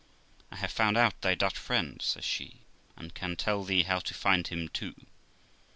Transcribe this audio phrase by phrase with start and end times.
[0.51, 2.61] 'I have found out thy Dutch friend', says she,
[2.97, 4.95] 'and can tell thee how to find him too.'